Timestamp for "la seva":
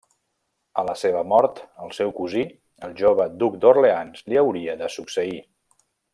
0.87-1.19